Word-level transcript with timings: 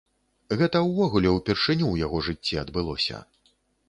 Гэта 0.59 0.79
ўвогуле 0.85 1.33
ўпершыню 1.33 1.85
ў 1.89 1.95
яго 2.05 2.21
жыцці 2.29 2.59
адбылося. 2.63 3.21